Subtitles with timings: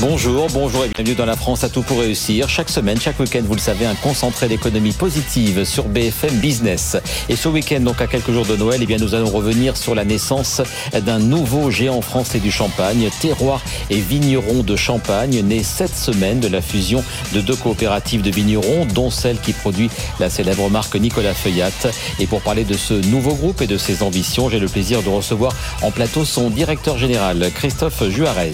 [0.00, 2.48] Bonjour, bonjour et bienvenue dans la France à tout pour réussir.
[2.48, 6.96] Chaque semaine, chaque week-end, vous le savez, un concentré d'économie positive sur BFM Business.
[7.28, 9.94] Et ce week-end, donc à quelques jours de Noël, eh bien, nous allons revenir sur
[9.94, 10.62] la naissance
[10.92, 16.48] d'un nouveau géant français du champagne, terroir et vigneron de Champagne, né cette semaine de
[16.48, 21.34] la fusion de deux coopératives de vignerons, dont celle qui produit la célèbre marque Nicolas
[21.34, 21.70] Feuillat.
[22.18, 25.08] Et pour parler de ce nouveau groupe et de ses ambitions, j'ai le plaisir de
[25.08, 28.50] recevoir en plateau son directeur général, Christophe Juarez.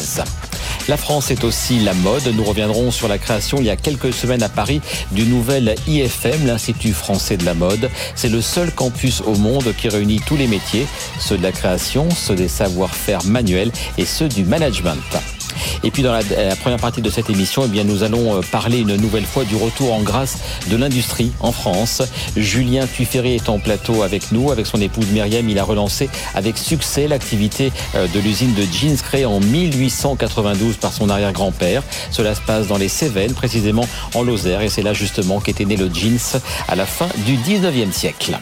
[0.88, 2.26] La France est aussi la mode.
[2.34, 4.80] Nous reviendrons sur la création il y a quelques semaines à Paris
[5.12, 7.90] du nouvel IFM, l'Institut français de la mode.
[8.14, 10.86] C'est le seul campus au monde qui réunit tous les métiers,
[11.18, 15.39] ceux de la création, ceux des savoir-faire manuels et ceux du management.
[15.82, 16.22] Et puis dans la,
[16.56, 19.92] première partie de cette émission, eh nous allons euh, parler une nouvelle fois du retour
[19.92, 20.38] en grâce
[20.70, 22.02] de l'industrie en France.
[22.36, 25.48] Julien Tuiferi est en plateau avec nous, avec son épouse Myriam.
[25.48, 30.92] Il a relancé avec succès l'activité euh, de l'usine de jeans créée en 1892 par
[30.92, 31.82] son arrière-grand-père.
[32.10, 35.76] Cela se passe dans les Cévennes, précisément en Lozère, et c'est là justement qu'était né
[35.76, 38.38] le jeans à la fin du 19e siècle.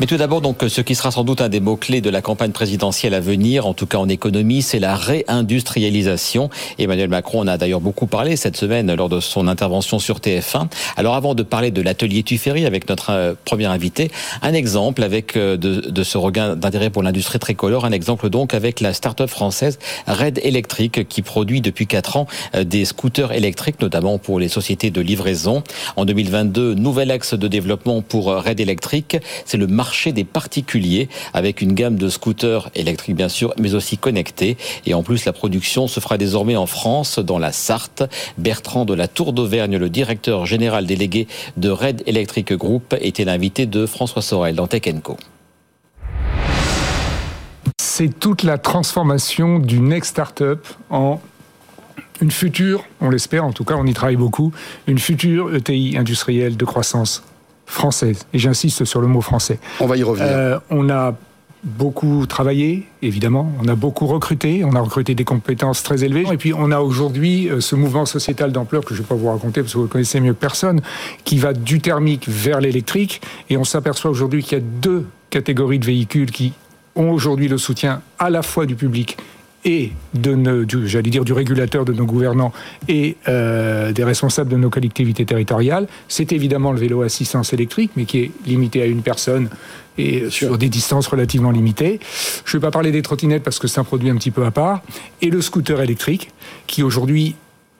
[0.00, 2.52] Mais tout d'abord, donc, ce qui sera sans doute un des mots-clés de la campagne
[2.52, 6.50] présidentielle à venir, en tout cas en économie, c'est la réindustrialisation.
[6.78, 10.68] Emmanuel Macron en a d'ailleurs beaucoup parlé cette semaine lors de son intervention sur TF1.
[10.96, 15.36] Alors avant de parler de l'atelier Tuffery avec notre euh, premier invité, un exemple avec
[15.36, 19.28] euh, de, de ce regain d'intérêt pour l'industrie tricolore, un exemple donc avec la start-up
[19.28, 24.48] française Red Electric qui produit depuis 4 ans euh, des scooters électriques, notamment pour les
[24.48, 25.64] sociétés de livraison.
[25.96, 31.08] En 2022, nouvel axe de développement pour Red Electric, c'est le marché marché des particuliers
[31.32, 34.58] avec une gamme de scooters électriques bien sûr, mais aussi connectés.
[34.84, 38.02] Et en plus, la production se fera désormais en France, dans la Sarthe.
[38.36, 43.64] Bertrand de la Tour d'Auvergne, le directeur général délégué de Red Electric Group, était l'invité
[43.64, 44.82] de François Sorel dans Tech.
[47.80, 51.18] C'est toute la transformation d'une ex-startup en
[52.20, 54.52] une future, on l'espère en tout cas, on y travaille beaucoup,
[54.86, 57.22] une future ETI industrielle de croissance
[57.68, 58.26] française.
[58.32, 59.60] Et j'insiste sur le mot français.
[59.78, 60.32] On va y revenir.
[60.32, 61.14] Euh, on a
[61.62, 63.52] beaucoup travaillé, évidemment.
[63.62, 64.64] On a beaucoup recruté.
[64.64, 66.24] On a recruté des compétences très élevées.
[66.32, 69.14] Et puis, on a aujourd'hui euh, ce mouvement sociétal d'ampleur que je ne vais pas
[69.14, 70.80] vous raconter parce que vous connaissez mieux que personne,
[71.24, 73.20] qui va du thermique vers l'électrique.
[73.50, 76.54] Et on s'aperçoit aujourd'hui qu'il y a deux catégories de véhicules qui
[76.96, 79.18] ont aujourd'hui le soutien à la fois du public
[79.64, 82.52] et de, j'allais dire, du régulateur de nos gouvernants
[82.88, 88.04] et euh, des responsables de nos collectivités territoriales, c'est évidemment le vélo assistance électrique, mais
[88.04, 89.48] qui est limité à une personne
[89.98, 91.98] et sur des distances relativement limitées.
[92.44, 94.44] Je ne vais pas parler des trottinettes parce que c'est un produit un petit peu
[94.44, 94.82] à part.
[95.22, 96.30] Et le scooter électrique,
[96.68, 97.34] qui aujourd'hui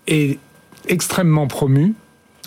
[0.08, 0.38] est
[0.88, 1.94] extrêmement promu,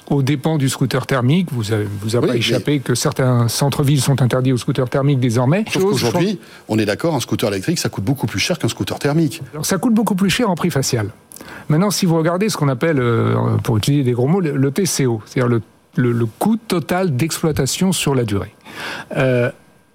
[0.09, 1.47] aux dépens du scooter thermique.
[1.51, 5.65] Vous avez, vous avez pas échappé que certains centres-villes sont interdits aux scooters thermiques désormais.
[5.71, 8.99] Sauf qu'aujourd'hui, on est d'accord, un scooter électrique, ça coûte beaucoup plus cher qu'un scooter
[8.99, 9.41] thermique.
[9.53, 11.09] Alors, ça coûte beaucoup plus cher en prix facial.
[11.69, 15.21] Maintenant, si vous regardez ce qu'on appelle, euh, pour utiliser des gros mots, le, TCO,
[15.25, 15.47] c'est-à-dire
[15.95, 18.53] le, le, coût total d'exploitation sur la durée.
[19.15, 19.51] Euh,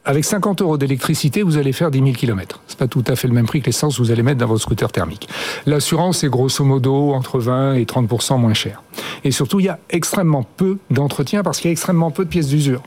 [0.06, 2.61] avec 50 euros d'électricité, vous allez faire 10 000 km.
[2.69, 4.47] C'est pas tout à fait le même prix que l'essence que vous allez mettre dans
[4.47, 5.28] votre scooter thermique.
[5.67, 8.83] L'assurance est grosso modo entre 20 et 30% moins cher.
[9.25, 12.31] Et surtout, il y a extrêmement peu d'entretien parce qu'il y a extrêmement peu de
[12.31, 12.83] pièces d'usure.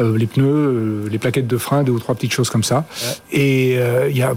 [0.00, 2.86] Euh, les pneus, euh, les plaquettes de frein, deux ou trois petites choses comme ça.
[3.30, 4.34] Et euh, il y a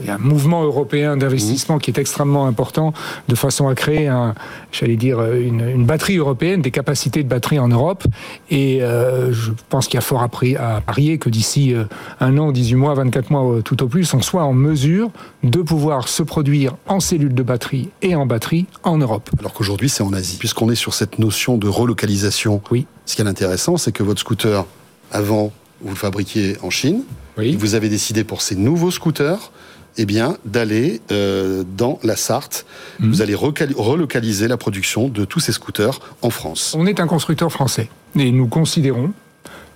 [0.00, 2.92] il y a un mouvement européen d'investissement qui est extrêmement important
[3.28, 4.34] de façon à créer, un,
[4.72, 8.04] j'allais dire, une, batterie européenne, des capacités de batterie en Europe.
[8.50, 10.28] Et euh, je pense qu'il y a fort à,
[10.58, 11.84] à parier que d'ici euh,
[12.20, 15.10] un an, 18 mois, 24 mois euh, tout au plus, on soit en mesure
[15.42, 19.30] de pouvoir se produire en cellules de batterie et en batterie en Europe.
[19.38, 20.38] Alors qu'aujourd'hui, c'est en Asie.
[20.38, 22.86] Puisqu'on est sur cette notion de relocalisation, oui.
[23.04, 24.64] ce qui est intéressant, c'est que votre scooter,
[25.12, 25.52] avant,
[25.82, 27.02] vous le fabriquiez en Chine.
[27.36, 27.56] Oui.
[27.56, 29.50] Vous avez décidé pour ces nouveaux scooters
[29.96, 32.66] eh bien, d'aller euh, dans la Sarthe.
[32.98, 33.10] Mhm.
[33.10, 36.74] Vous allez relocaliser la production de tous ces scooters en France.
[36.76, 39.12] On est un constructeur français et nous considérons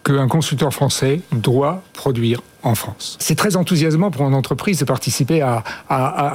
[0.09, 3.17] qu'un constructeur français doit produire en France.
[3.21, 5.63] C'est très enthousiasmant pour une entreprise de participer à,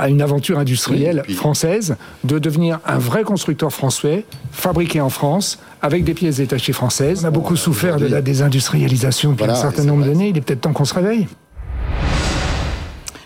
[0.08, 6.14] une aventure industrielle française, de devenir un vrai constructeur français, fabriqué en France, avec des
[6.14, 7.22] pièces détachées françaises.
[7.24, 10.30] On a beaucoup souffert de la désindustrialisation depuis un certain nombre d'années.
[10.30, 11.28] Il est peut-être temps qu'on se réveille.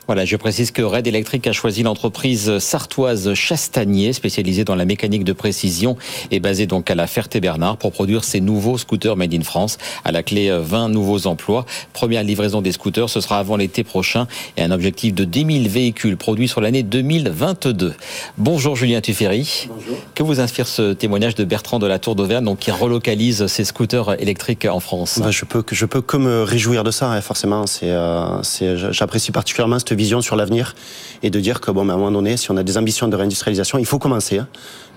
[0.07, 5.25] Voilà, je précise que Red Electric a choisi l'entreprise sartoise Chastanier, spécialisée dans la mécanique
[5.25, 5.97] de précision
[6.31, 9.77] et basée donc à la Ferté-Bernard pour produire ces nouveaux scooters made in France.
[10.05, 11.65] À la clé, 20 nouveaux emplois.
[11.91, 15.69] Première livraison des scooters, ce sera avant l'été prochain et un objectif de 10 000
[15.69, 17.93] véhicules produits sur l'année 2022.
[18.37, 19.67] Bonjour Julien Tuffery.
[19.67, 19.97] Bonjour.
[20.15, 23.65] Que vous inspire ce témoignage de Bertrand de la Tour d'Auvergne, donc qui relocalise ses
[23.65, 25.19] scooters électriques en France?
[25.21, 27.67] Bah, Je peux je peux que me réjouir de ça, hein, forcément.
[27.67, 28.41] C'est, euh,
[28.91, 30.75] j'apprécie particulièrement cette vision sur l'avenir
[31.23, 33.15] et de dire que bon, à un moment donné, si on a des ambitions de
[33.15, 34.39] réindustrialisation, il faut commencer.
[34.39, 34.47] Hein.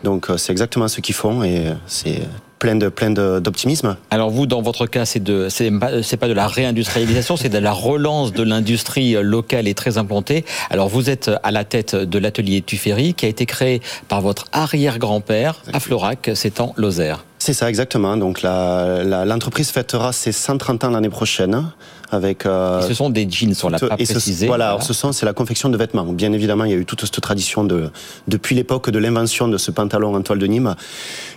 [0.05, 2.23] Donc euh, c'est exactement ce qu'ils font et euh, c'est
[2.58, 3.97] plein de plein d'optimisme.
[4.11, 7.58] Alors vous, dans votre cas, c'est de c'est pas, pas de la réindustrialisation, c'est de
[7.58, 10.44] la relance de l'industrie locale et très implantée.
[10.70, 14.47] Alors vous êtes à la tête de l'atelier Tuffery qui a été créé par votre
[14.52, 17.25] arrière-grand-père à Florac, c'est en Lozère.
[17.41, 18.19] C'est ça, exactement.
[18.19, 21.64] Donc l'entreprise la, fêtera ses 130 ans l'année prochaine.
[22.12, 24.47] Avec, euh, ce sont des jeans, on l'a pas précisé.
[24.47, 26.05] voilà, ce sont, c'est la confection de vêtements.
[26.05, 27.91] Bien évidemment, il y a eu toute cette tradition de,
[28.27, 30.75] depuis l'époque de l'invention de ce pantalon en toile de Nîmes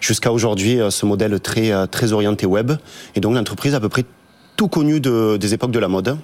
[0.02, 2.72] jusqu'à aujourd'hui, euh, ce modèle très, euh, très orienté web.
[3.16, 4.06] Et donc l'entreprise a à peu près
[4.56, 6.18] tout connu de, des époques de la mode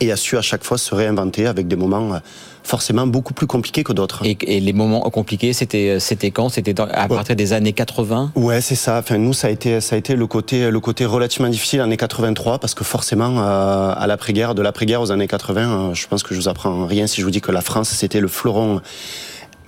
[0.00, 2.20] et a su à chaque fois se réinventer avec des moments
[2.64, 4.22] forcément beaucoup plus compliqué que d'autres.
[4.24, 6.48] Et, les moments compliqués, c'était c'était quand?
[6.48, 8.98] C'était à partir des années 80 Ouais, c'est ça.
[8.98, 11.96] Enfin, nous, ça a été ça a été le côté le côté relativement difficile années
[11.96, 15.60] 83 parce que forcément euh, à l'après-guerre, de l'après-guerre aux années 80,
[15.90, 17.90] euh, je pense que je vous apprends rien si je vous dis que la France
[17.90, 18.80] c'était le fleuron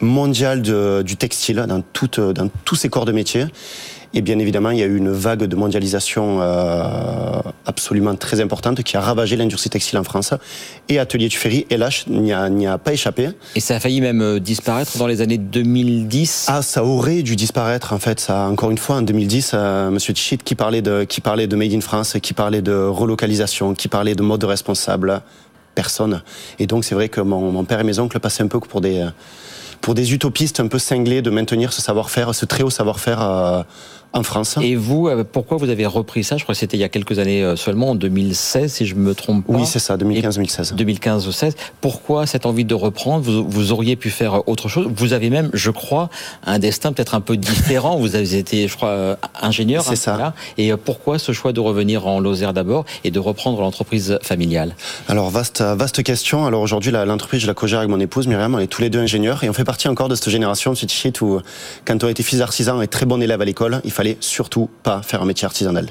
[0.00, 3.44] mondial de, du textile dans toutes dans tous ses corps de métier.
[4.14, 6.84] Et bien évidemment, il y a eu une vague de mondialisation euh,
[7.66, 10.32] absolument très importante qui a ravagé l'industrie textile en France.
[10.88, 13.30] Et Atelier Tuffery, hélas, n'y a, a pas échappé.
[13.54, 17.36] Et ça a failli même euh, disparaître dans les années 2010 Ah, ça aurait dû
[17.36, 18.20] disparaître, en fait.
[18.20, 21.56] Ça, encore une fois, en 2010, euh, Monsieur Tichit qui parlait, de, qui parlait de
[21.56, 25.20] Made in France, qui parlait de relocalisation, qui parlait de mode responsable,
[25.74, 26.22] personne.
[26.58, 28.80] Et donc, c'est vrai que mon, mon, père et mes oncles passaient un peu pour
[28.80, 29.06] des,
[29.86, 33.62] pour des utopistes un peu cinglés de maintenir ce savoir-faire, ce très haut savoir-faire euh,
[34.16, 34.58] en France.
[34.62, 36.36] Et vous, euh, pourquoi vous avez repris ça?
[36.36, 38.94] Je crois que c'était il y a quelques années euh, seulement, en 2016, si je
[38.94, 39.52] me trompe pas.
[39.52, 40.74] Oui, c'est ça, 2015-2016.
[40.74, 41.52] 2015-2016.
[41.80, 43.24] Pourquoi cette envie de reprendre?
[43.24, 44.88] Vous, vous, auriez pu faire autre chose.
[44.94, 46.08] Vous avez même, je crois,
[46.44, 47.96] un destin peut-être un peu différent.
[47.98, 49.84] vous avez été, je crois, euh, ingénieur.
[49.84, 50.34] C'est ça.
[50.58, 54.74] Et pourquoi ce choix de revenir en Lozère d'abord et de reprendre l'entreprise familiale?
[55.08, 56.46] Alors, vaste, vaste question.
[56.46, 58.54] Alors aujourd'hui, l'entreprise, je la co-gère avec mon épouse Myriam.
[58.54, 60.76] On est tous les deux ingénieurs et on fait partie encore de cette génération de
[60.88, 61.40] shit où,
[61.84, 65.02] quand on était fils d'artisan et très bon élève à l'école, il fallait surtout pas
[65.02, 65.88] faire un métier artisanal.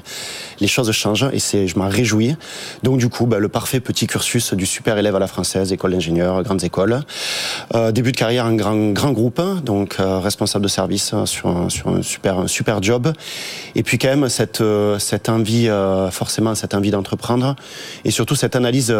[0.60, 2.36] Les choses changent et c'est, je m'en réjouis.
[2.82, 5.92] Donc du coup, bah, le parfait petit cursus du super élève à la française, école
[5.92, 7.00] d'ingénieur, grandes écoles.
[7.74, 11.68] Euh, début de carrière, un grand, grand groupe, donc euh, responsable de service sur un,
[11.68, 13.12] sur un super, super job.
[13.74, 15.68] Et puis quand même cette, euh, cette envie,
[16.10, 17.56] forcément cette envie d'entreprendre
[18.04, 18.94] et surtout cette analyse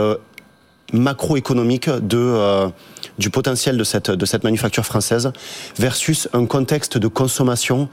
[0.92, 2.68] macroéconomique de
[3.18, 5.32] du potentiel de cette de cette manufacture française
[5.78, 7.88] versus un contexte de consommation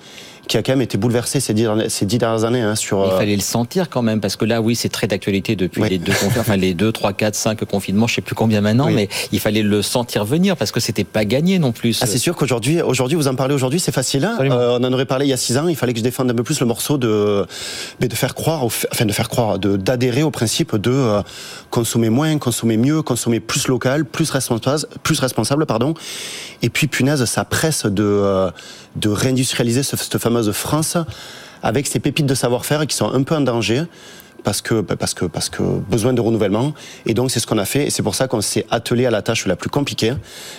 [0.47, 2.61] qui a quand même été bouleversé ces dix, ces dix dernières années.
[2.61, 5.07] Hein, sur, Il euh, fallait le sentir quand même, parce que là, oui, c'est très
[5.07, 8.61] d'actualité depuis les deux enfin les deux, trois, quatre, cinq confinements, je sais plus combien
[8.61, 11.99] maintenant, mais il fallait le sentir venir parce que c'était pas gagné non plus.
[12.01, 14.25] Ah, c'est sûr qu'aujourd'hui, aujourd'hui, vous en parlez aujourd'hui, c'est facile.
[14.25, 14.37] Hein.
[14.41, 15.67] Euh, on en aurait parlé il y a six ans.
[15.67, 17.45] Il fallait que je défende un peu plus le morceau de,
[17.99, 21.21] mais de faire croire, enfin de faire croire, de d'adhérer au principe de euh,
[21.69, 25.93] consommer moins, consommer mieux, consommer plus local, plus responsable, plus responsable, pardon.
[26.61, 28.51] Et puis punaise, ça presse de
[28.95, 30.97] de réindustrialiser cette fameuse France
[31.61, 33.83] avec ces pépites de savoir-faire qui sont un peu en danger
[34.43, 36.73] parce que parce que parce que besoin de renouvellement
[37.05, 39.11] et donc c'est ce qu'on a fait et c'est pour ça qu'on s'est attelé à
[39.11, 40.13] la tâche la plus compliquée.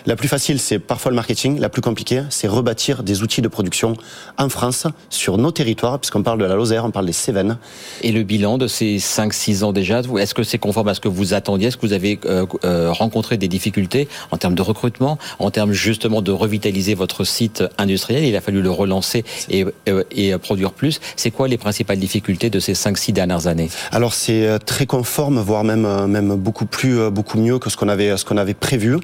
[0.06, 3.48] La plus facile c'est parfois le marketing, la plus compliquée c'est rebâtir des outils de
[3.48, 3.94] production
[4.38, 7.58] en France sur nos territoires puisqu'on parle de la Lozère, on parle des Cévennes.
[8.02, 11.00] Et le bilan de ces 5 6 ans déjà, est-ce que c'est conforme à ce
[11.00, 11.68] que vous attendiez?
[11.68, 15.72] Est-ce que vous avez euh, euh, rencontré des difficultés en termes de recrutement, en termes
[15.72, 21.00] justement de revitaliser votre site industriel, il a fallu le relancer et, euh, produire plus.
[21.16, 23.68] C'est quoi les principales difficultés de ces 5 6 dernières années?
[23.92, 27.70] Alors c'est euh, très conforme, voire même euh, même beaucoup plus euh, beaucoup mieux que
[27.70, 28.98] ce qu'on avait ce qu'on avait prévu.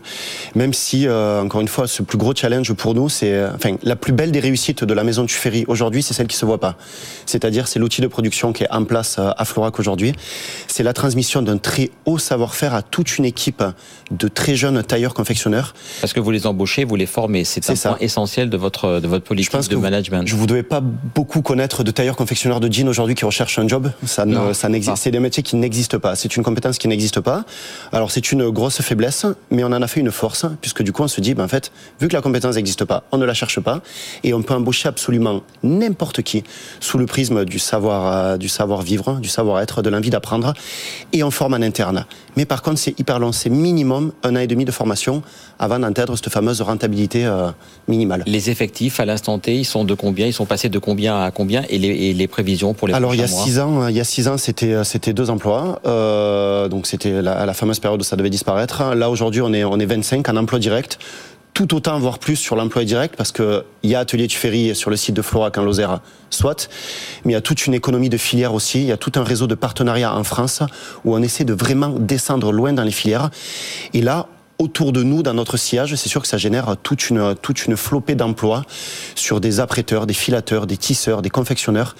[0.55, 4.12] Même si encore une fois, ce plus gros challenge pour nous, c'est enfin la plus
[4.12, 6.77] belle des réussites de la maison du Ferry aujourd'hui, c'est celle qui se voit pas.
[7.27, 10.12] C'est-à-dire c'est l'outil de production qui est en place à Florac aujourd'hui.
[10.67, 13.62] C'est la transmission d'un très haut savoir-faire à toute une équipe
[14.11, 15.75] de très jeunes tailleurs confectionneurs.
[16.00, 17.91] Parce que vous les embauchez, vous les formez, c'est un ça.
[17.91, 20.27] point essentiel de votre de votre politique de management.
[20.27, 23.69] je vous devez pas beaucoup connaître de tailleurs confectionneurs de jeans aujourd'hui qui recherchent un
[23.69, 23.91] job.
[24.05, 24.97] Ça ne ça n'existe.
[24.99, 26.14] C'est des métiers qui n'existent pas.
[26.14, 27.45] C'est une compétence qui n'existe pas.
[27.93, 31.02] Alors c'est une grosse faiblesse, mais on en a fait une force, puisque du coup
[31.02, 33.35] on se dit, ben, en fait, vu que la compétence n'existe pas, on ne la
[33.35, 33.81] cherche pas,
[34.23, 36.45] et on peut embaucher absolument n'importe qui
[36.79, 40.52] sous le prisme du savoir, euh, du savoir vivre, du savoir-être, de l'envie d'apprendre,
[41.12, 42.05] et on forme en interne.
[42.37, 43.33] Mais par contre, c'est hyper long.
[43.33, 45.23] C'est minimum un an et demi de formation
[45.59, 47.51] avant d'atteindre cette fameuse rentabilité euh,
[47.89, 48.23] minimale.
[48.27, 50.27] Les effectifs à l'instant T, ils sont de combien?
[50.27, 51.65] Ils sont passés de combien à combien?
[51.69, 54.29] Et les, prévisions pour les Alors il y a six ans, il y a six
[54.29, 55.81] ans, c'était euh, c'était deux emplois.
[55.87, 58.95] Euh, donc c'était la, la, fameuse période où ça devait disparaître.
[58.95, 60.99] Là aujourd'hui, on est on est 25 en emploi direct
[61.54, 64.97] tout autant, voire plus, sur l'emploi direct, parce qu'il y a Atelier Ferry sur le
[64.97, 66.69] site de Florac en Lozère, soit,
[67.25, 69.25] mais il y a toute une économie de filières aussi, il y a tout un
[69.25, 70.62] réseau de partenariats en France
[71.04, 73.30] où on essaie de vraiment descendre loin dans les filières.
[73.92, 74.28] Et là,
[74.59, 77.76] autour de nous, dans notre sillage, c'est sûr que ça génère toute une, toute une
[77.76, 78.62] flopée d'emplois
[79.14, 81.97] sur des apprêteurs, des filateurs, des tisseurs, des confectionneurs.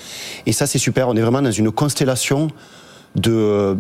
[0.47, 1.09] Et ça, c'est super.
[1.09, 2.49] On est vraiment dans une constellation
[3.17, 3.77] de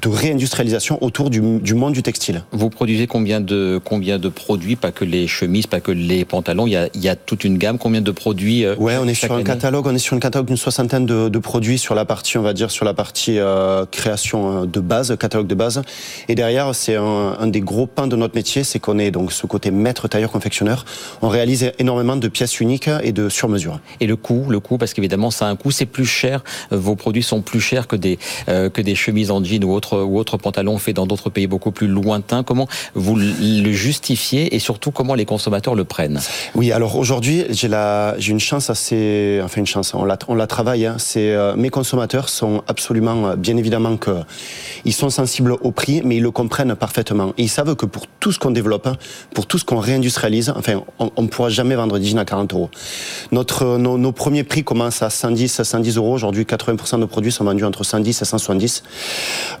[0.00, 2.44] de réindustrialisation autour du, monde du textile.
[2.52, 6.66] Vous produisez combien de, combien de produits, pas que les chemises, pas que les pantalons,
[6.66, 9.06] il y a, il y a toute une gamme, combien de produits euh, Ouais, on
[9.06, 11.94] est sur un catalogue, on est sur un catalogue d'une soixantaine de, de, produits sur
[11.94, 15.54] la partie, on va dire, sur la partie euh, création euh, de base, catalogue de
[15.54, 15.82] base.
[16.28, 19.32] Et derrière, c'est un, un, des gros pains de notre métier, c'est qu'on est donc
[19.32, 20.84] ce côté maître tailleur confectionneur.
[21.20, 23.80] On réalise énormément de pièces uniques et de sur mesure.
[24.00, 26.42] Et le coût, le coût, parce qu'évidemment, ça a un coût, c'est plus cher.
[26.70, 30.18] Vos produits sont plus chers que des que des chemises en jean ou autres ou
[30.18, 32.42] autres pantalons faits dans d'autres pays beaucoup plus lointains.
[32.44, 36.20] Comment vous le justifiez et surtout comment les consommateurs le prennent?
[36.54, 40.34] Oui, alors aujourd'hui, j'ai la, j'ai une chance assez, enfin une chance, on la, on
[40.34, 40.86] la travaille.
[40.86, 40.96] Hein.
[40.98, 44.12] C'est euh, mes consommateurs sont absolument, euh, bien évidemment que
[44.84, 47.32] ils sont sensibles au prix, mais ils le comprennent parfaitement.
[47.38, 48.88] Ils savent que pour tout ce qu'on développe,
[49.34, 52.52] pour tout ce qu'on réindustrialise, enfin, on ne pourra jamais vendre 10 jeans à 40
[52.54, 52.70] euros.
[53.32, 56.12] Notre, nos, nos, premiers prix commencent à 110, 110 euros.
[56.12, 58.82] Aujourd'hui, 80% de nos produits sont vendus entre 110 et 170.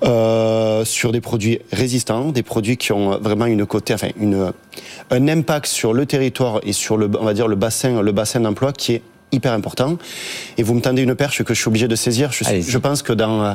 [0.04, 4.52] Euh, euh, sur des produits résistants, des produits qui ont vraiment une côté, enfin une,
[5.10, 8.40] un impact sur le territoire et sur le, on va dire le bassin, le bassin
[8.40, 9.02] d'emploi qui est
[9.32, 9.96] hyper important.
[10.58, 12.30] Et vous me tendez une perche que je suis obligé de saisir.
[12.30, 13.54] Je, je pense que dans euh,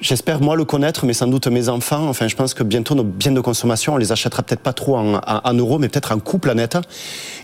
[0.00, 2.08] J'espère moi le connaître, mais sans doute mes enfants.
[2.08, 4.96] Enfin, je pense que bientôt nos biens de consommation, on les achètera peut-être pas trop
[4.96, 6.78] en, euros, mais peut-être en coût planète.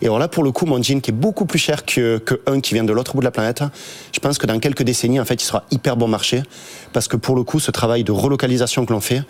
[0.02, 2.40] Et alors là, pour le coup, mon jean qui est beaucoup plus cher que, que
[2.46, 3.64] un qui vient de l'autre bout de la planète,
[4.12, 6.44] je pense que dans quelques décennies, en fait, il sera hyper bon marché,
[6.92, 9.22] parce que pour le coup, ce travail de relocalisation que l'on fait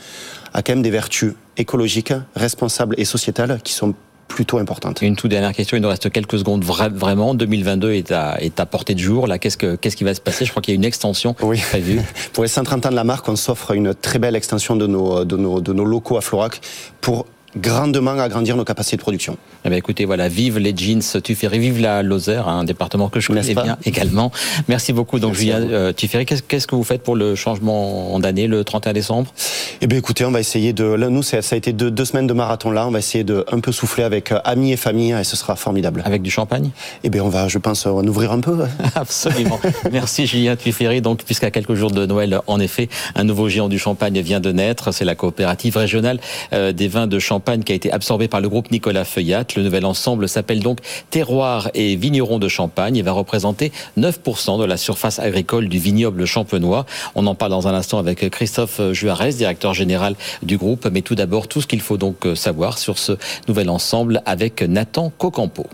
[0.52, 3.94] a quand même des vertus écologiques, responsables et sociétales qui sont
[4.28, 5.02] plutôt importante.
[5.02, 7.34] Une toute dernière question, il nous reste quelques secondes vraiment.
[7.34, 9.26] 2022 est à, est à portée de jour.
[9.26, 10.44] Là, qu'est-ce, que, qu'est-ce qui va se passer?
[10.44, 11.60] Je crois qu'il y a une extension oui.
[11.60, 12.00] prévue.
[12.32, 15.24] pour les 130 ans de la marque, on s'offre une très belle extension de nos,
[15.24, 16.60] de nos, de nos locaux à Florac
[17.00, 17.26] pour
[17.56, 19.36] grandement agrandir nos capacités de production.
[19.64, 23.28] Eh bien, écoutez, voilà, vive les jeans Tuffery, vive la Lozère, un département que je
[23.28, 24.32] connais bien également.
[24.68, 25.18] Merci beaucoup.
[25.18, 29.32] Donc, Julien euh, Tuffery, qu'est-ce que vous faites pour le changement d'année le 31 décembre?
[29.80, 30.84] Eh bien, écoutez, on va essayer de.
[30.84, 32.86] Là, nous, ça a été deux, deux, semaines de marathon là.
[32.86, 35.56] On va essayer de un peu souffler avec euh, amis et famille et ce sera
[35.56, 36.02] formidable.
[36.04, 36.70] Avec du champagne?
[37.02, 38.64] Eh bien, on va, je pense, en ouvrir un peu.
[38.94, 39.60] Absolument.
[39.92, 41.00] Merci, Julien Tuffery.
[41.00, 44.52] Donc, puisqu'à quelques jours de Noël, en effet, un nouveau géant du champagne vient de
[44.52, 44.92] naître.
[44.92, 46.20] C'est la coopérative régionale
[46.52, 49.44] euh, des vins de champagne qui a été absorbée par le groupe Nicolas Feuillat.
[49.56, 50.78] Le nouvel ensemble s'appelle donc
[51.10, 56.24] Terroir et Vignerons de Champagne et va représenter 9% de la surface agricole du vignoble
[56.24, 56.86] champenois.
[57.14, 60.88] On en parle dans un instant avec Christophe Juarez, directeur général du groupe.
[60.90, 63.12] Mais tout d'abord, tout ce qu'il faut donc savoir sur ce
[63.46, 65.66] nouvel ensemble avec Nathan Cocampo.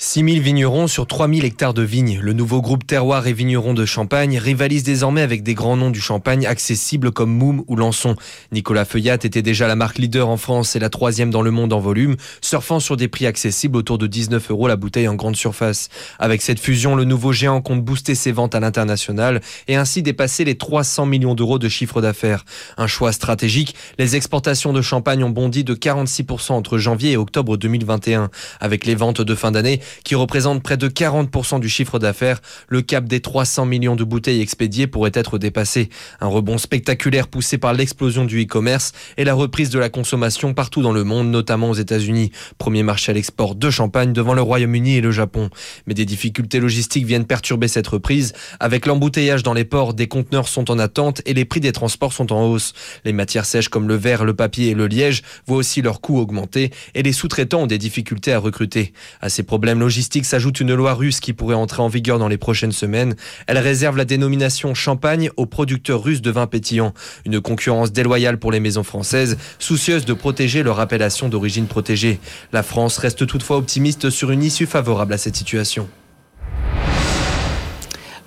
[0.00, 2.20] 6000 vignerons sur 3000 hectares de vignes.
[2.22, 6.00] Le nouveau groupe Terroir et Vignerons de Champagne rivalise désormais avec des grands noms du
[6.00, 8.14] champagne accessibles comme Moum ou Lançon.
[8.52, 11.72] Nicolas Feuillat était déjà la marque leader en France et la troisième dans le monde
[11.72, 15.34] en volume, surfant sur des prix accessibles autour de 19 euros la bouteille en grande
[15.34, 15.88] surface.
[16.20, 20.44] Avec cette fusion, le nouveau géant compte booster ses ventes à l'international et ainsi dépasser
[20.44, 22.44] les 300 millions d'euros de chiffre d'affaires.
[22.76, 27.56] Un choix stratégique, les exportations de champagne ont bondi de 46% entre janvier et octobre
[27.56, 28.30] 2021.
[28.60, 32.82] Avec les ventes de fin d'année, qui représente près de 40% du chiffre d'affaires, le
[32.82, 35.88] cap des 300 millions de bouteilles expédiées pourrait être dépassé.
[36.20, 40.82] Un rebond spectaculaire poussé par l'explosion du e-commerce et la reprise de la consommation partout
[40.82, 44.96] dans le monde, notamment aux États-Unis, premier marché à l'export de champagne devant le Royaume-Uni
[44.96, 45.50] et le Japon.
[45.86, 48.32] Mais des difficultés logistiques viennent perturber cette reprise.
[48.60, 52.12] Avec l'embouteillage dans les ports, des conteneurs sont en attente et les prix des transports
[52.12, 52.72] sont en hausse.
[53.04, 56.18] Les matières sèches comme le verre, le papier et le liège voient aussi leurs coûts
[56.18, 58.92] augmenter et les sous-traitants ont des difficultés à recruter.
[59.20, 62.38] À ces problèmes logistique s'ajoute une loi russe qui pourrait entrer en vigueur dans les
[62.38, 63.14] prochaines semaines.
[63.46, 66.94] Elle réserve la dénomination champagne aux producteurs russes de vins pétillants.
[67.24, 72.20] Une concurrence déloyale pour les maisons françaises, soucieuses de protéger leur appellation d'origine protégée.
[72.52, 75.88] La France reste toutefois optimiste sur une issue favorable à cette situation.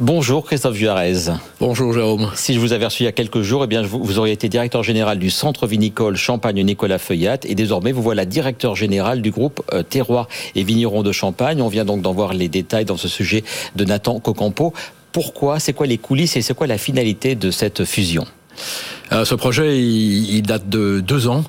[0.01, 1.29] Bonjour Christophe Juarez.
[1.60, 2.31] Bonjour Jérôme.
[2.34, 4.50] Si je vous avais reçu il y a quelques jours, eh bien vous, auriez été
[4.50, 9.29] directeur général du centre vinicole Champagne Nicolas Feuillat et désormais vous voilà directeur général du
[9.29, 11.62] groupe euh, Terroir et Vignerons de Champagne.
[11.62, 13.43] On vient donc d'en voir les détails dans ce sujet
[13.75, 14.74] de Nathan Cocampo.
[15.12, 15.60] Pourquoi?
[15.60, 18.25] C'est quoi les coulisses et c'est quoi la finalité de cette fusion?
[19.12, 21.43] Euh, ce projet, il, date de deux ans.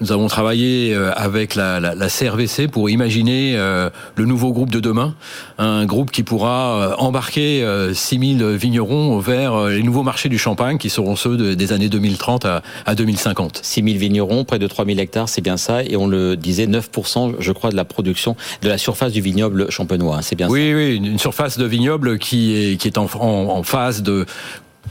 [0.00, 4.70] Nous avons travaillé euh, avec la, la, la CRVC pour imaginer euh, le nouveau groupe
[4.70, 5.14] de demain,
[5.58, 11.16] un groupe qui pourra embarquer 6000 vignerons vers les nouveaux marchés du champagne qui seront
[11.16, 13.60] ceux des années 2030 à, à 2050.
[13.62, 17.52] 6000 vignerons, près de 3000 hectares, c'est bien ça, et on le disait, 9% je
[17.52, 20.76] crois de la production, de la surface du vignoble champenois, c'est bien oui, ça.
[20.76, 23.26] Oui, une surface de vignoble qui est, qui est en, en,
[23.58, 24.26] en phase de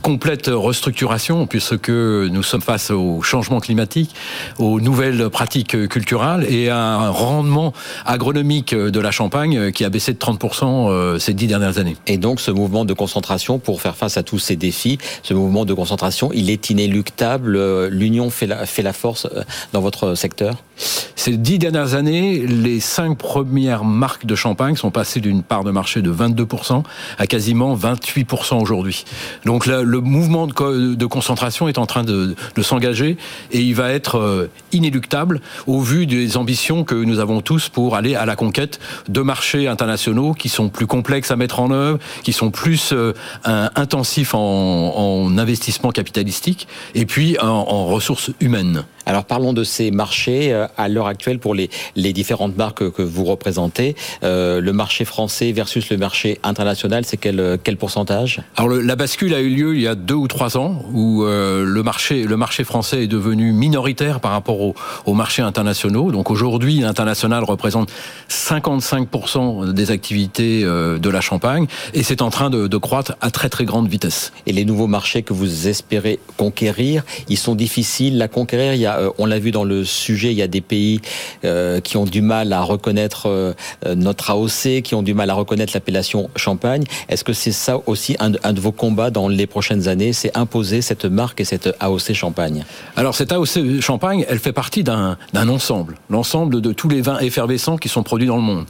[0.02, 4.14] complète restructuration puisque nous sommes face au changement climatique,
[4.58, 7.72] aux nouvelles pratiques culturelles et à un rendement
[8.06, 11.96] agronomique de la Champagne qui a baissé de 30% euh, ces dix dernières années.
[12.06, 15.64] Et donc ce mouvement de concentration pour faire face à tous ces défis, ce mouvement
[15.64, 17.86] de concentration, il est inéluctable.
[17.88, 20.56] L'union fait la, fait la force euh, dans votre secteur?
[21.28, 25.70] Ces dix dernières années, les cinq premières marques de Champagne sont passées d'une part de
[25.70, 26.84] marché de 22%
[27.18, 29.04] à quasiment 28% aujourd'hui.
[29.44, 33.18] Donc le mouvement de, concentration est en train de, s'engager
[33.52, 37.94] et il va être euh, inéluctable au vu des ambitions que nous avons tous pour
[37.94, 38.80] aller à la conquête
[39.10, 43.12] de marchés internationaux qui sont plus complexes à mettre en œuvre, qui sont plus euh,
[43.44, 48.84] intensifs en, investissement capitalistique et puis en ressources humaines.
[49.08, 53.00] Alors parlons de ces marchés euh, à l'heure actuelle pour les, les différentes marques que
[53.00, 53.96] vous représentez.
[54.22, 58.42] Euh, le marché français versus le marché international, c'est quel, quel pourcentage?
[58.56, 61.64] Alors la bascule a eu lieu il y a deux ou trois ans où euh,
[61.64, 64.74] le marché le marché français est devenu minoritaire par rapport aux,
[65.06, 66.12] aux marchés internationaux.
[66.12, 67.90] Donc aujourd'hui, l'international représente
[68.28, 73.48] 55% des activités de la Champagne et c'est en train de, de croître à très
[73.48, 74.34] très grande vitesse.
[74.44, 78.74] Et les nouveaux marchés que vous espérez conquérir, ils sont difficiles à conquérir?
[78.74, 81.00] Il y a euh, on l'a vu dans le sujet, il y a des pays
[81.44, 83.54] euh, qui ont du mal à reconnaître euh,
[83.94, 86.84] notre AOC, qui ont du mal à reconnaître l'appellation Champagne.
[87.08, 90.82] Est-ce que c'est ça aussi un de, vos combats dans les prochaines années, c'est imposer
[90.82, 92.64] cette marque et cette AOC Champagne?
[92.96, 97.76] Alors cette AOC Champagne, elle fait partie d'un ensemble, l'ensemble de tous les vins effervescents
[97.76, 98.66] qui sont produits dans le monde.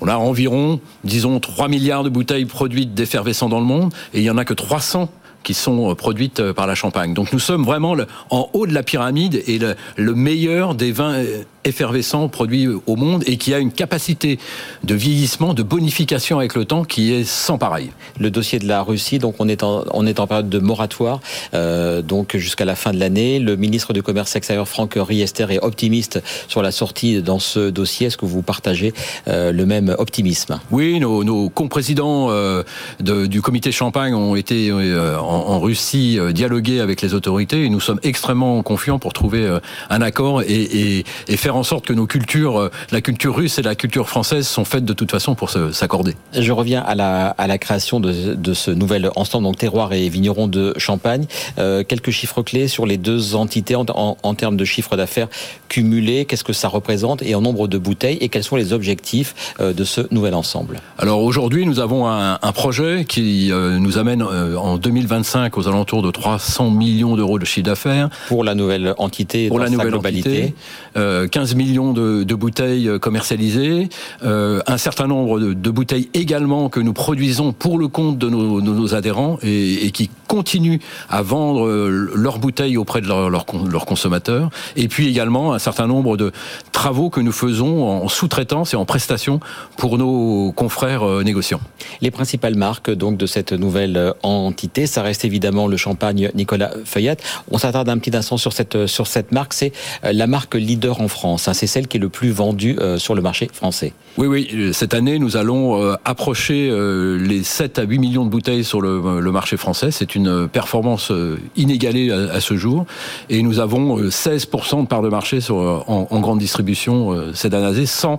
[0.00, 4.22] On a environ, disons, 3 milliards de bouteilles produites d'effervescents dans le monde, et il
[4.22, 5.08] n'y en a que 300
[5.46, 7.14] qui sont euh, produites euh, par la Champagne.
[7.14, 7.94] Donc nous sommes vraiment
[8.30, 9.60] en haut de la pyramide et
[9.96, 14.38] le meilleur des vins euh, effervescent produit au monde et qui a une capacité
[14.84, 17.90] de vieillissement, de bonification avec le temps qui est sans pareil.
[18.20, 21.20] Le dossier de la Russie, donc on est en, on est en période de moratoire,
[21.54, 23.38] euh, donc jusqu'à la fin de l'année.
[23.38, 28.06] Le ministre du Commerce extérieur Franck Riester est optimiste sur la sortie dans ce dossier.
[28.06, 28.94] Est-ce que vous partagez
[29.28, 30.60] euh, le même optimisme?
[30.70, 32.62] Oui, nos, nos comprésidents euh,
[33.00, 34.78] du comité Champagne ont été en,
[35.20, 39.58] en, Russie dialoguer avec les autorités et nous sommes extrêmement confiants pour trouver
[39.90, 43.58] un accord et, et, et faire en sorte que nos cultures, euh, la culture russe
[43.58, 46.14] et la culture française sont faites de toute façon pour s'accorder.
[46.32, 50.08] Je reviens à la, à la création de, de, ce nouvel ensemble, donc terroir et
[50.08, 51.26] vigneron de Champagne.
[51.58, 55.28] Euh, quelques chiffres clés sur les deux entités en, en, en termes de chiffre d'affaires
[55.68, 59.54] cumulé, qu'est-ce que ça représente et en nombre de bouteilles et quels sont les objectifs
[59.60, 60.80] euh, de ce nouvel ensemble?
[60.98, 66.02] Alors aujourd'hui, nous avons un, un projet qui euh, nous amène en 2025 aux alentours
[66.02, 68.08] de 300 millions d'euros de chiffre d'affaires.
[68.28, 70.54] Pour la nouvelle entité, pour la nouvelle globalité.
[70.94, 73.88] Entité, 15 millions de, bouteilles commercialisées,
[74.22, 78.94] euh, un certain nombre de, bouteilles également que nous produisons pour le compte de nos,
[78.94, 80.78] adhérents et, qui continuent
[81.08, 84.50] à vendre leurs bouteilles auprès de leurs leur, leur consommateurs.
[84.76, 86.32] Et puis également un certain nombre de
[86.72, 89.40] travaux que nous faisons en sous-traitance et en prestation
[89.76, 91.60] pour nos confrères euh, négociants.
[92.00, 96.70] Les principales marques donc de cette nouvelle euh, entité, ça reste évidemment le champagne Nicolas
[96.84, 97.16] Feuillat.
[97.50, 101.08] On s'attarde un petit instant sur cette sur cette marque, c'est la marque leader en
[101.08, 101.35] France.
[101.38, 103.92] C'est celle qui est le plus vendue euh, sur le marché français.
[104.18, 104.72] Oui, oui.
[104.72, 108.80] Cette année, nous allons euh, approcher euh, les 7 à 8 millions de bouteilles sur
[108.80, 109.90] le, marché français.
[109.90, 111.12] C'est une performance
[111.56, 112.86] inégalée à, ce jour.
[113.28, 118.18] Et nous avons 16% de part de marché en, grande distribution cette année, sans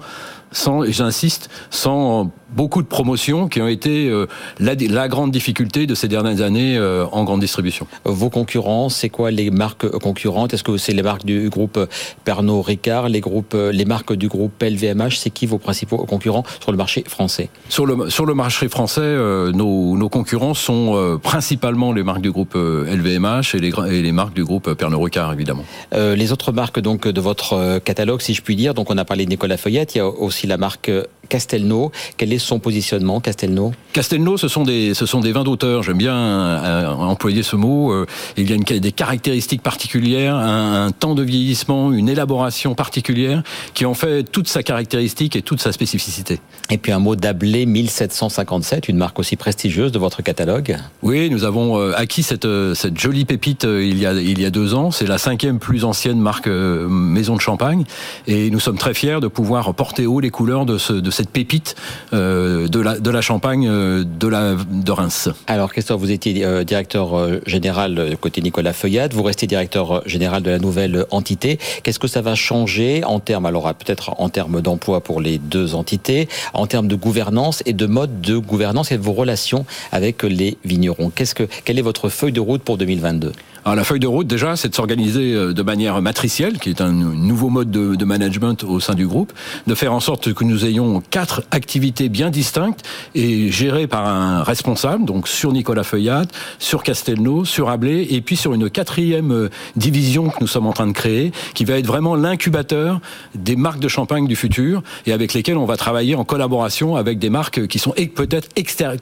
[0.51, 4.27] sans, et j'insiste, sans beaucoup de promotions qui ont été euh,
[4.59, 7.87] la, la, grande difficulté de ces dernières années euh, en grande distribution.
[8.05, 10.53] Vos concurrents, c'est quoi les marques concurrentes?
[10.53, 11.79] Est-ce que c'est les marques du groupe
[12.23, 16.71] Pernod Ricard, les groupes, les marques du groupe LVMH C'est qui vos principaux concurrents sur
[16.71, 17.49] le marché français?
[17.69, 22.21] Sur le sur le marché français, euh, nos, nos concurrents sont euh, principalement les marques
[22.21, 25.63] du groupe LVMH et les, et les marques du groupe Pernod Ricard évidemment.
[25.93, 29.25] les autres marques donc de votre catalogue, si je puis dire, donc on a parlé
[29.25, 30.91] de Nicolas Feuillette, il y a aussi la marque
[31.27, 31.91] Castelnau.
[32.17, 33.73] Quel est son positionnement, Castelnau?
[33.93, 35.83] Castelnau, ce sont des, ce sont des vins d'auteur.
[35.83, 37.91] J'aime bien euh, employer ce mot.
[37.91, 38.05] Euh,
[38.37, 43.85] il y a une, des caractéristiques particulières, un, temps de vieillissement, une élaboration particulière qui
[43.85, 46.39] en fait toute sa caractéristique et toute sa spécificité.
[46.69, 50.77] Et puis un mot d'Ablé 1757, une marque aussi prestigieuse de votre catalogue.
[51.01, 54.49] Oui, nous avons euh, acquis cette, cette jolie pépite il y a, il y a
[54.49, 54.91] deux ans.
[54.91, 57.83] C'est la cinquième plus ancienne marque maison de champagne
[58.27, 61.29] et nous sommes très fiers de pouvoir porter haut les couleurs de, ce, de cette
[61.31, 61.75] pépite
[62.13, 65.29] euh, de, la, de la Champagne euh, de, la, de Reims.
[65.47, 67.07] Alors Christophe, vous étiez euh, directeur
[67.47, 71.57] général côté Nicolas Feuillade, vous restez directeur général de la nouvelle entité.
[71.81, 75.73] Qu'est-ce que ça va changer en termes, alors peut-être en termes d'emploi pour les deux
[75.73, 80.21] entités, en termes de gouvernance et de mode de gouvernance et de vos relations avec
[80.21, 81.09] les vignerons?
[81.09, 83.31] Qu'est-ce que, Quelle est votre feuille de route pour 2022
[83.67, 86.93] alors, la feuille de route, déjà, c'est de s'organiser de manière matricielle, qui est un
[86.93, 89.33] nouveau mode de, management au sein du groupe,
[89.67, 94.41] de faire en sorte que nous ayons quatre activités bien distinctes et gérées par un
[94.41, 99.49] responsable, donc sur Nicolas Feuillade, sur Castelnau, sur Ablé, et puis sur une quatrième euh,
[99.75, 103.01] division que nous sommes en train de créer, qui va être vraiment l'incubateur
[103.35, 107.19] des marques de champagne du futur et avec lesquelles on va travailler en collaboration avec
[107.19, 108.47] des marques qui sont peut-être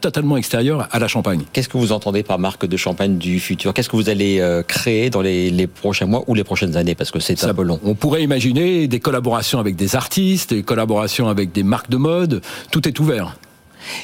[0.02, 1.44] totalement extérieures à la champagne.
[1.54, 3.72] Qu'est-ce que vous entendez par marque de champagne du futur?
[3.72, 6.96] Qu'est-ce que vous allez euh, créer dans les, les, prochains mois ou les prochaines années
[6.96, 7.80] Parce que c'est un peu long.
[7.84, 12.42] On pourrait imaginer des collaborations avec des artistes, des collaborations avec des marques de mode,
[12.72, 13.38] tout est ouvert.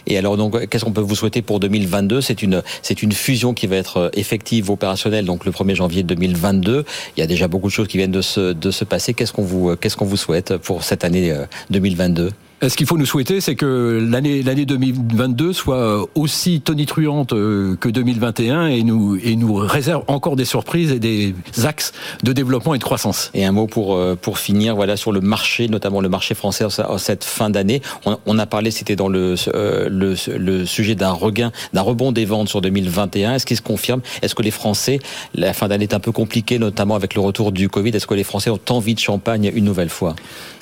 [0.07, 3.53] Et alors, donc, qu'est-ce qu'on peut vous souhaiter pour 2022 C'est une, c'est une fusion
[3.53, 6.85] qui va être euh, effective, opérationnelle, donc le 1er janvier 2022.
[7.17, 9.13] Il y a déjà beaucoup de choses qui viennent de se, de se passer.
[9.13, 11.33] Qu'est-ce qu'on vous, qu'est-ce qu'on vous souhaite pour cette année
[11.69, 12.29] 2022 euh,
[12.69, 17.75] ce qu'il faut nous souhaiter, c'est que l'année l'année 2022 soit euh, aussi tonitruante euh,
[17.75, 21.91] que 2021 et nous et nous réserve encore des surprises et des axes
[22.23, 23.31] de développement et de croissance.
[23.33, 26.65] Et un mot pour euh, pour finir, voilà sur le marché, notamment le marché français
[26.65, 27.81] en cette fin d'année.
[28.25, 32.49] On, a parlé, c'était dans le, le, le sujet d'un regain, d'un rebond des ventes
[32.49, 33.35] sur 2021.
[33.35, 34.01] Est-ce qu'il se confirme?
[34.21, 34.99] Est-ce que les Français,
[35.33, 37.89] la fin d'année est un peu compliquée, notamment avec le retour du Covid.
[37.89, 40.15] Est-ce que les Français ont envie de champagne une nouvelle fois?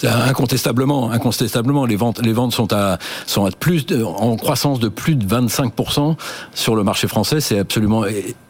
[0.04, 6.16] Incontestablement, incontestablement les ventes, sont en croissance de plus de 25%
[6.54, 7.42] sur le marché français.
[7.42, 8.04] C'est absolument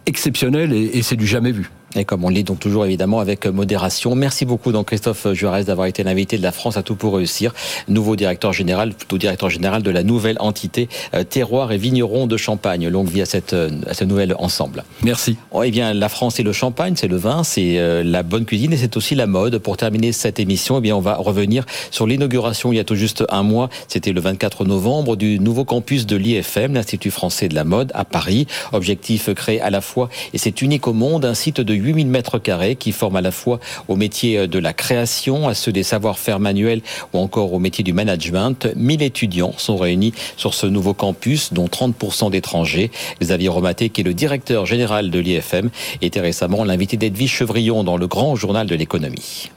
[0.05, 1.71] exceptionnel et c'est du jamais vu.
[1.95, 4.13] Et comme on lit donc toujours évidemment avec modération.
[4.13, 7.53] Merci beaucoup donc Christophe Juarez d'avoir été l'invité de la France à tout pour réussir,
[7.87, 12.37] nouveau directeur général, plutôt directeur général de la nouvelle entité euh, terroir et vigneron de
[12.37, 12.87] Champagne.
[12.87, 14.83] Longue vie à cette euh, à ce nouvel ensemble.
[15.03, 15.37] Merci.
[15.51, 18.45] Oh, eh bien la France et le champagne, c'est le vin, c'est euh, la bonne
[18.45, 19.57] cuisine et c'est aussi la mode.
[19.57, 22.95] Pour terminer cette émission, eh bien on va revenir sur l'inauguration il y a tout
[22.95, 27.55] juste un mois, c'était le 24 novembre du nouveau campus de l'IFM, l'Institut français de
[27.55, 28.45] la mode à Paris.
[28.73, 32.39] Objectif créé à la fois et c'est unique au monde un site de 8000 mètres
[32.39, 36.39] carrés qui forment à la fois au métier de la création, à ceux des savoir-faire
[36.39, 36.81] manuels
[37.13, 38.67] ou encore au métier du management.
[38.75, 42.91] 1000 étudiants sont réunis sur ce nouveau campus, dont 30% d'étrangers.
[43.21, 45.69] Xavier Romaté, qui est le directeur général de l'IFM,
[46.01, 49.49] était récemment l'invité d'Edwige Chevrillon dans le grand journal de l'économie.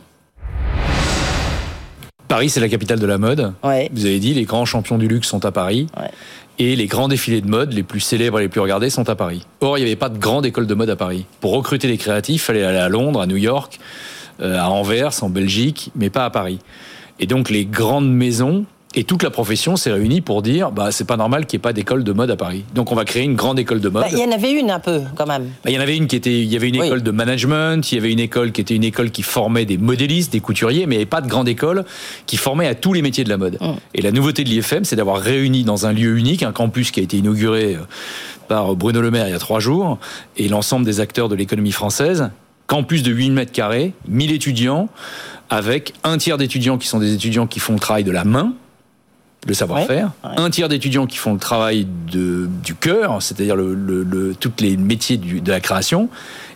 [2.32, 3.52] Paris, c'est la capitale de la mode.
[3.92, 5.88] Vous avez dit, les grands champions du luxe sont à Paris.
[6.58, 9.14] Et les grands défilés de mode, les plus célèbres et les plus regardés, sont à
[9.14, 9.44] Paris.
[9.60, 11.26] Or, il n'y avait pas de grande école de mode à Paris.
[11.42, 13.78] Pour recruter les créatifs, il fallait aller à Londres, à New York,
[14.40, 16.58] euh, à Anvers, en Belgique, mais pas à Paris.
[17.20, 18.64] Et donc, les grandes maisons
[18.94, 21.62] et toute la profession s'est réunie pour dire, bah, c'est pas normal qu'il n'y ait
[21.62, 22.64] pas d'école de mode à Paris.
[22.74, 24.02] Donc on va créer une grande école de mode.
[24.02, 25.44] Bah, il y en avait une un peu, quand même.
[25.64, 27.90] Bah, il y en avait une qui était, il y avait une école de management,
[27.90, 30.86] il y avait une école qui était une école qui formait des modélistes, des couturiers,
[30.86, 31.84] mais il n'y avait pas de grande école
[32.26, 33.58] qui formait à tous les métiers de la mode.
[33.60, 33.72] Mm.
[33.94, 37.00] Et la nouveauté de l'IFM, c'est d'avoir réuni dans un lieu unique, un campus qui
[37.00, 37.80] a été inauguré euh,
[38.48, 39.98] par Bruno Le Maire il y a trois jours,
[40.36, 42.30] et l'ensemble des acteurs de l'économie française,
[42.66, 44.88] campus de 8 mètres carrés, 1000 étudiants,
[45.50, 48.54] avec un tiers d'étudiants qui sont des étudiants qui font le travail de la main,
[49.46, 54.34] le savoir-faire, un tiers d'étudiants qui font le travail de, du cœur, c'est-à-dire le, le,
[54.38, 56.08] tous les métiers de la création,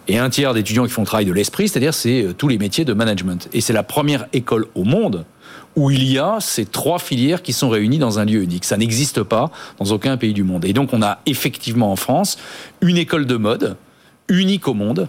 [0.08, 2.58] et un tiers d'étudiants qui font le travail de l'esprit, c'est-à-dire c'est euh, tous les
[2.58, 3.48] métiers de management.
[3.52, 5.24] Et c'est la première école au monde
[5.74, 8.64] où il y a ces trois filières qui sont réunies dans un lieu unique.
[8.64, 10.64] Ça n'existe pas dans aucun pays du monde.
[10.64, 12.38] Et donc on a effectivement en France
[12.80, 13.76] une école de mode
[14.28, 15.08] unique au monde,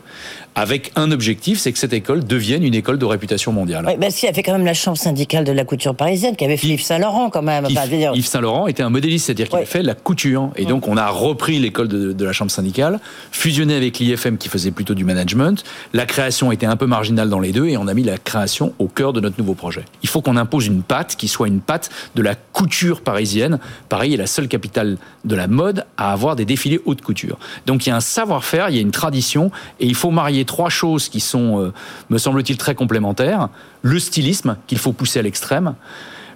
[0.58, 3.86] avec un objectif, c'est que cette école devienne une école de réputation mondiale.
[3.88, 6.46] Oui, bah, si, elle fait quand même la chambre syndicale de la couture parisienne, qui
[6.46, 7.68] avait fait Yves Saint Laurent quand même.
[7.70, 10.50] Yves, Saint Laurent était un modéliste, c'est-à-dire qu'il a fait la couture.
[10.56, 13.00] Et donc on a repris l'école de, la chambre syndicale,
[13.32, 15.64] fusionné avec l'IFM qui faisait plutôt du management.
[15.94, 18.74] La création était un peu marginale dans les deux et on a mis la création
[18.80, 19.86] au cœur de notre nouveau projet.
[20.02, 23.60] Il faut qu'on impose une patte qui soit une patte de la couture parisienne.
[23.90, 27.38] Paris est la seule capitale de la mode à avoir des défilés haute couture.
[27.68, 29.07] Donc il y a un savoir-faire, il y a une tradition
[29.80, 31.74] et il faut marier trois choses qui sont, euh,
[32.10, 33.50] me semble-t-il, très complémentaires.
[33.82, 35.76] Le stylisme, qu'il faut pousser à l'extrême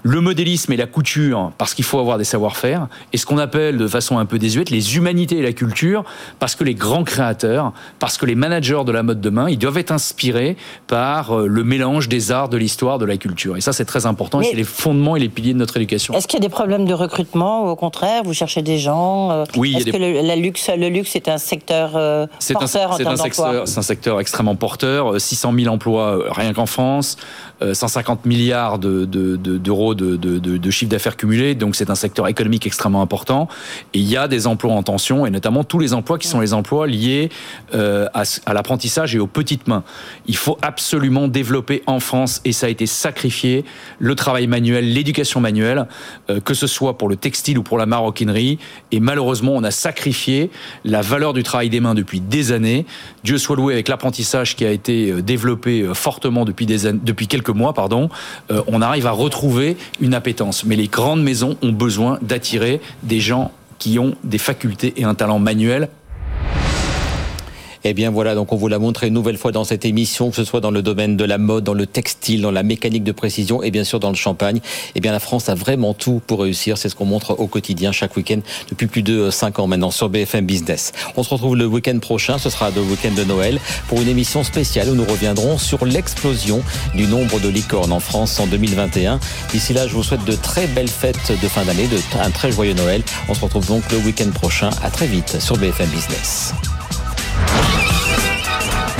[0.04, 3.78] le modélisme et la couture parce qu'il faut avoir des savoir-faire, et ce qu'on appelle
[3.78, 6.04] de façon un peu désuète les humanités et la culture
[6.40, 9.78] parce que les grands créateurs, parce que les managers de la mode demain, ils doivent
[9.78, 13.58] être inspirés par euh, le mélange des arts, de l'histoire, de la culture.
[13.58, 14.42] Et ça, c'est très important.
[14.42, 16.14] c'est les fondements et les piliers de notre éducation.
[16.14, 19.32] Est-ce qu'il y a des problèmes de recrutement ou au contraire, vous cherchez des gens
[19.32, 19.76] euh, Oui.
[19.78, 23.16] Est-ce que le, la luxe, le luxe est un secteur euh, porteur un, en termes
[23.16, 23.64] d'emploi?
[23.66, 25.20] C'est un secteur extrêmement porteur.
[25.20, 27.18] 600 000 emplois rien qu'en France.
[27.74, 32.66] 150 milliards d'euros de, de, de, de, chiffre d'affaires cumulé, donc c'est un secteur économique
[32.66, 33.48] extrêmement important.
[33.94, 36.40] Et il y a des emplois en tension, et notamment tous les emplois qui sont
[36.40, 37.30] les emplois liés
[37.74, 39.84] euh, à, à l'apprentissage et aux petites mains.
[40.28, 43.64] Il faut absolument développer en France, et ça a été sacrifié,
[44.00, 45.88] le travail manuel, l'éducation manuelle,
[46.30, 48.58] euh, que ce soit pour le textile ou pour la maroquinerie.
[48.92, 50.50] Et malheureusement, on a sacrifié
[50.84, 52.86] la valeur du travail des mains depuis des années.
[53.24, 57.51] Dieu soit loué avec l'apprentissage qui a été euh, développé fortement depuis, des, depuis quelques
[57.54, 58.10] mois, pardon,
[58.52, 60.64] euh, on arrive à retrouver une appétence.
[60.66, 65.16] Mais les grandes maisons ont besoin d'attirer des gens qui ont des facultés et un
[65.16, 65.90] talent manuel
[67.84, 70.36] eh bien voilà, donc on vous l'a montré une nouvelle fois dans cette émission, que
[70.36, 73.12] ce soit dans le domaine de la mode, dans le textile, dans la mécanique de
[73.12, 74.60] précision et bien sûr dans le champagne.
[74.96, 76.78] Eh bien la France a vraiment tout pour réussir.
[76.78, 78.40] C'est ce qu'on montre au quotidien chaque week-end
[78.70, 80.92] depuis plus de 5 ans maintenant sur BFM Business.
[81.18, 84.44] On se retrouve le week-end prochain, ce sera le week-end de Noël, pour une émission
[84.44, 86.64] spéciale où nous reviendrons sur l'explosion
[86.96, 89.20] du nombre de licornes en France en 2021.
[89.52, 92.52] D'ici là, je vous souhaite de très belles fêtes de fin d'année, de un très
[92.52, 93.02] joyeux Noël.
[93.30, 94.70] On se retrouve donc le week-end prochain.
[94.84, 96.54] À très vite sur BFM Business.